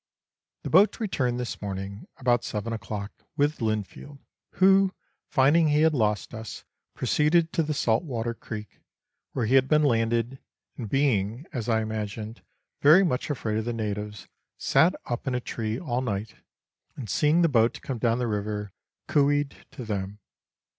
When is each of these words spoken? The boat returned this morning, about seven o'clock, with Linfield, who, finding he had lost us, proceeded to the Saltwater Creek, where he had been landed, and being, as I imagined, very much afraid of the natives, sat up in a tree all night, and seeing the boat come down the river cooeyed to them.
The 0.63 0.71
boat 0.71 0.99
returned 0.99 1.39
this 1.39 1.61
morning, 1.61 2.07
about 2.17 2.43
seven 2.43 2.73
o'clock, 2.73 3.11
with 3.37 3.59
Linfield, 3.61 4.17
who, 4.53 4.95
finding 5.29 5.67
he 5.67 5.81
had 5.81 5.93
lost 5.93 6.33
us, 6.33 6.63
proceeded 6.95 7.53
to 7.53 7.61
the 7.61 7.75
Saltwater 7.75 8.33
Creek, 8.33 8.79
where 9.33 9.45
he 9.45 9.53
had 9.53 9.67
been 9.67 9.83
landed, 9.83 10.39
and 10.75 10.89
being, 10.89 11.45
as 11.53 11.69
I 11.69 11.81
imagined, 11.83 12.41
very 12.81 13.03
much 13.03 13.29
afraid 13.29 13.59
of 13.59 13.65
the 13.65 13.73
natives, 13.73 14.27
sat 14.57 14.95
up 15.05 15.27
in 15.27 15.35
a 15.35 15.39
tree 15.39 15.79
all 15.79 16.01
night, 16.01 16.33
and 16.95 17.07
seeing 17.07 17.43
the 17.43 17.47
boat 17.47 17.79
come 17.83 17.99
down 17.99 18.17
the 18.17 18.25
river 18.25 18.71
cooeyed 19.07 19.53
to 19.69 19.85
them. 19.85 20.17